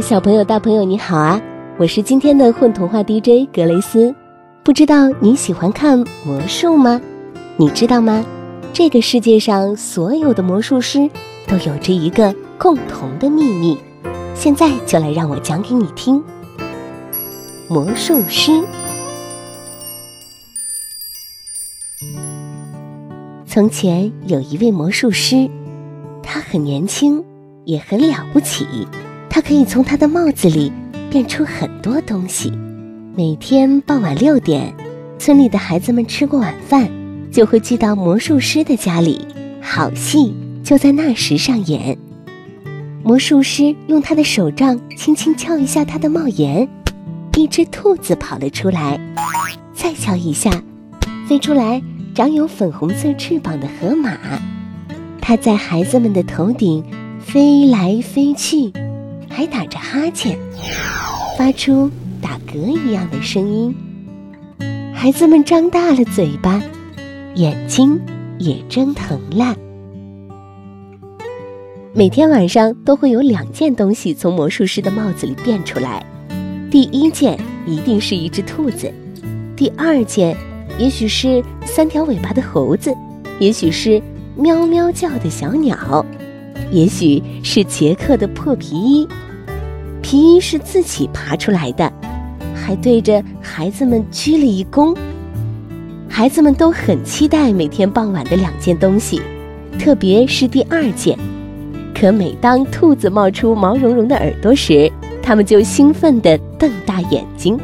[0.00, 1.40] 小朋友、大朋友，你好啊！
[1.76, 4.14] 我是今天的混童话 DJ 格雷斯。
[4.62, 7.00] 不知道你喜欢看魔术吗？
[7.56, 8.24] 你知道吗？
[8.72, 11.08] 这个世界上所有的魔术师
[11.46, 13.78] 都有着一个共同的秘密。
[14.34, 16.22] 现在就来让我讲给你听。
[17.68, 18.52] 魔术师。
[23.46, 25.48] 从前有一位魔术师，
[26.22, 27.24] 他很年轻，
[27.64, 28.66] 也很了不起。
[29.30, 30.72] 他可以从他的帽子里
[31.10, 32.52] 变出很多东西。
[33.14, 34.74] 每天傍晚六点，
[35.18, 36.88] 村里的孩子们吃过晚饭，
[37.30, 39.26] 就会聚到魔术师的家里，
[39.60, 41.98] 好戏就在那时上演。
[43.02, 46.68] 魔术师用他的手杖轻轻敲一下他的帽檐，
[47.36, 48.98] 一只兔子跑了出来；
[49.74, 50.50] 再敲一下，
[51.28, 51.82] 飞出来
[52.14, 54.16] 长有粉红色翅膀的河马。
[55.20, 56.84] 它在孩子们的头顶
[57.20, 58.72] 飞来飞去。
[59.38, 60.36] 还打着哈欠，
[61.38, 61.88] 发出
[62.20, 63.72] 打嗝一样的声音。
[64.92, 66.60] 孩子们张大了嘴巴，
[67.36, 68.00] 眼睛
[68.40, 69.54] 也睁疼了。
[71.94, 76.04] 每天晚上都会有两件东西从魔术师的帽子里变出来。
[76.68, 78.92] 第一件一定是一只兔子，
[79.54, 80.36] 第二件
[80.80, 82.92] 也许是三条尾巴的猴子，
[83.38, 84.02] 也许是
[84.34, 86.04] 喵喵叫的小鸟，
[86.72, 89.06] 也许是杰克的破皮衣。
[90.10, 91.92] 皮衣是自己爬出来的，
[92.54, 94.96] 还对着孩子们鞠了一躬。
[96.08, 99.20] 孩子们都很期待每天傍晚的两件东西，
[99.78, 101.18] 特别是第二件。
[101.94, 104.90] 可每当兔子冒出毛茸茸的耳朵时，
[105.22, 107.60] 他们就兴奋地瞪大眼睛。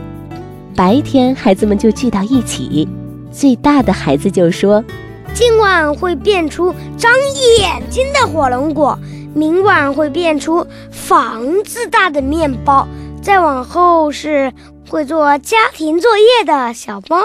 [0.77, 2.87] 白天，孩子们就聚到一起，
[3.33, 4.85] 最大的孩子就说
[5.33, 7.11] ：“今晚会变出长
[7.59, 8.99] 眼睛的火龙果。”
[9.35, 12.87] 明晚会变出房子大的面包，
[13.21, 14.53] 再往后是
[14.89, 17.19] 会做家庭作业的小猫。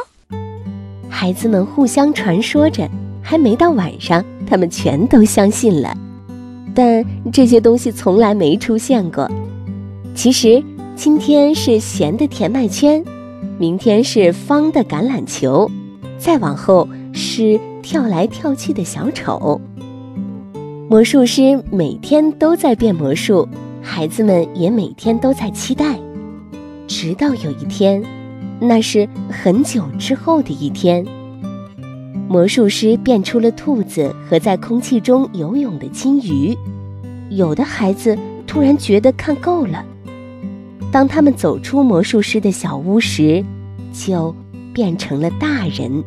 [1.07, 2.89] 孩子们互相传说着，
[3.21, 5.95] 还没到晚上，他们全都相信了。
[6.73, 9.29] 但这些东西从来没出现过。
[10.15, 10.63] 其实，
[10.95, 13.03] 今天是咸的甜麦圈，
[13.57, 15.69] 明天是方的橄榄球，
[16.17, 19.61] 再往后是跳来跳去的小丑。
[20.89, 23.47] 魔术师每天都在变魔术，
[23.79, 25.99] 孩子们也每天都在期待。
[26.87, 28.03] 直到有一天，
[28.59, 31.05] 那是很久之后的一天，
[32.27, 36.57] 魔术师变出了兔子和在空气中游泳的金鱼。
[37.29, 38.17] 有的孩子
[38.47, 39.85] 突然觉得看够了，
[40.91, 43.45] 当他们走出魔术师的小屋时，
[43.93, 44.35] 就
[44.73, 46.03] 变成了大人。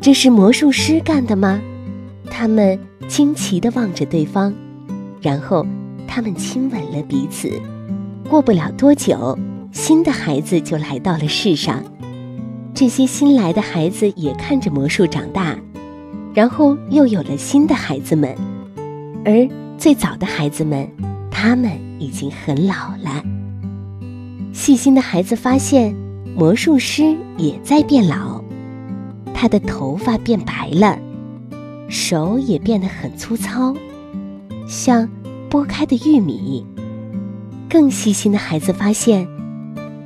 [0.00, 1.60] 这是魔术师干的吗？
[2.30, 2.78] 他们。
[3.08, 4.54] 惊奇地望着对方，
[5.20, 5.66] 然后
[6.06, 7.50] 他们亲吻了彼此。
[8.28, 9.36] 过不了多久，
[9.72, 11.82] 新的孩子就来到了世上。
[12.72, 15.58] 这些新来的孩子也看着魔术长大，
[16.32, 18.32] 然后又有了新的孩子们。
[19.24, 20.88] 而最早的孩子们，
[21.32, 23.24] 他们已经很老了。
[24.52, 25.92] 细心的孩子发现，
[26.36, 28.40] 魔术师也在变老，
[29.34, 30.96] 他的头发变白了。
[31.90, 33.74] 手也变得很粗糙，
[34.68, 35.08] 像
[35.50, 36.64] 剥开的玉米。
[37.68, 39.26] 更细心的孩子发现，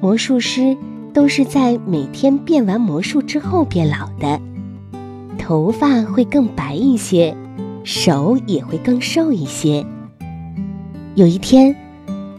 [0.00, 0.74] 魔术师
[1.12, 4.40] 都是在每天变完魔术之后变老的。
[5.38, 7.36] 头发会更白一些，
[7.84, 9.84] 手也会更瘦一些。
[11.14, 11.76] 有一天，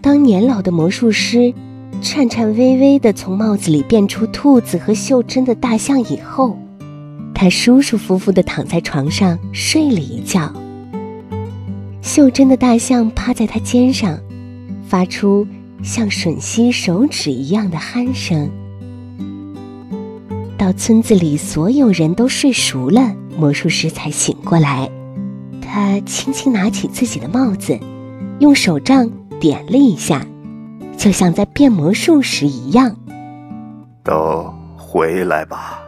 [0.02, 1.54] 当年老的魔术师
[2.02, 6.58] 颤颤巍巍地从帽子里变出兔子和袖珍的大象以后，
[7.36, 10.52] 他舒舒服服地躺在床上睡了一觉。
[12.02, 14.18] 袖珍的大象趴在他肩上，
[14.88, 15.46] 发出
[15.84, 18.50] 像吮吸手指一样的鼾声。
[20.58, 24.90] 到村子里所有人都睡熟了，魔术师才醒过来。
[25.62, 27.78] 他轻轻拿起自己的帽子，
[28.40, 30.26] 用手杖点了一下，
[30.96, 32.96] 就像在变魔术时一样。
[34.04, 35.85] 都回来吧。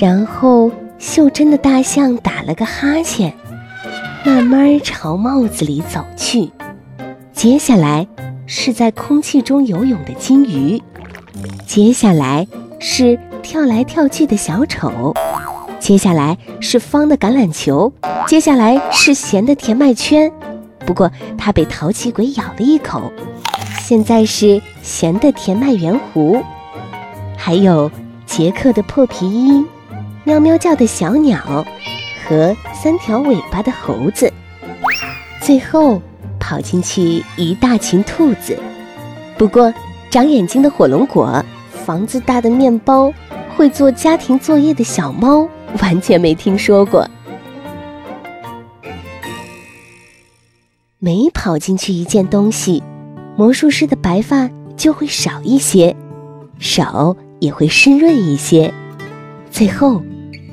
[0.00, 3.34] 然后，袖珍的大象打了个哈欠，
[4.24, 6.50] 慢慢朝帽子里走去。
[7.34, 8.08] 接下来
[8.46, 10.82] 是在空气中游泳的金鱼，
[11.66, 12.48] 接下来
[12.78, 15.14] 是跳来跳去的小丑，
[15.78, 17.92] 接下来是方的橄榄球，
[18.26, 20.32] 接下来是咸的甜麦圈。
[20.86, 23.12] 不过，它被淘气鬼咬了一口。
[23.82, 26.42] 现在是咸的甜麦圆糊，
[27.36, 27.90] 还有
[28.24, 29.62] 杰克的破皮衣。
[30.24, 31.64] 喵喵叫的小鸟
[32.28, 34.32] 和三条尾巴的猴子，
[35.40, 36.00] 最后
[36.38, 38.58] 跑进去一大群兔子。
[39.38, 39.72] 不过，
[40.10, 43.12] 长眼睛的火龙果、房子大的面包、
[43.56, 45.48] 会做家庭作业的小猫，
[45.80, 47.08] 完全没听说过。
[50.98, 52.82] 每跑进去一件东西，
[53.36, 55.96] 魔术师的白发就会少一些，
[56.58, 58.72] 手也会湿润一些。
[59.50, 60.02] 最后，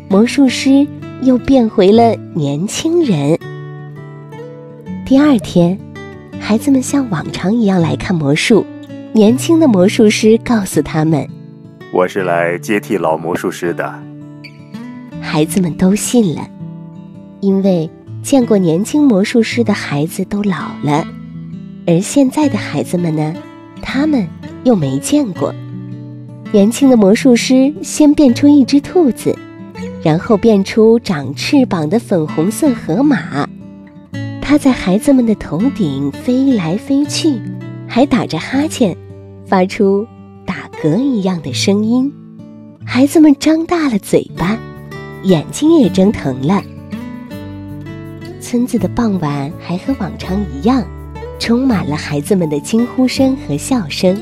[0.09, 0.87] 魔术师
[1.21, 3.37] 又变回了年轻人。
[5.05, 5.77] 第二天，
[6.39, 8.65] 孩子们像往常一样来看魔术。
[9.11, 11.27] 年轻的魔术师告诉他们
[11.91, 13.93] ：“我是来接替老魔术师的。”
[15.19, 16.47] 孩子们都信了，
[17.41, 17.89] 因为
[18.23, 21.05] 见过年轻魔术师的孩子都老了，
[21.85, 23.33] 而现在的孩子们呢，
[23.81, 24.25] 他们
[24.63, 25.53] 又没见过。
[26.53, 29.37] 年轻的魔术师先变出一只兔子，
[30.07, 33.45] 然后变出长翅膀的粉红色河马，
[34.41, 37.41] 它在孩子们的头顶飞来飞去，
[37.89, 38.95] 还打着哈欠，
[39.45, 40.07] 发出
[40.45, 42.09] 打嗝一样的声音。
[42.85, 44.57] 孩子们张大了嘴巴，
[45.23, 46.63] 眼睛也睁疼了。
[48.39, 50.87] 村子的傍晚还和往常一样，
[51.37, 54.17] 充满了孩子们的惊呼声和笑声。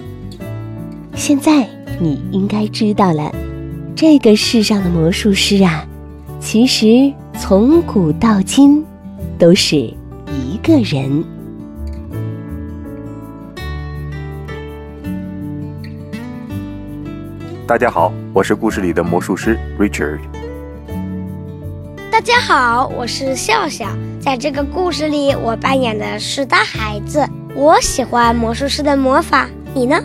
[1.14, 1.70] 现在。
[1.98, 3.34] 你应该知道了，
[3.96, 5.88] 这个世上的魔术师啊，
[6.42, 8.84] 其实从古到今
[9.40, 11.24] 都是一个人。
[17.66, 20.20] 大家好，我是故事里的魔术师 Richard。
[22.12, 23.88] 大家好，我是笑笑。
[24.20, 27.26] 在这个故事里，我扮演的是大孩子。
[27.56, 29.96] 我喜欢魔术师的魔法，你呢？